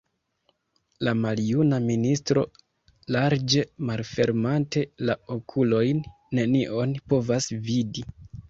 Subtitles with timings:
[1.07, 2.43] La maljuna ministro,
[3.17, 6.03] larĝe malfermante la okulojn,
[6.41, 8.09] nenion povas vidi!